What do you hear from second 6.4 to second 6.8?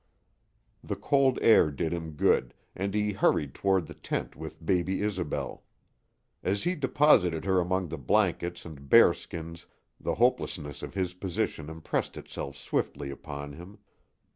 As he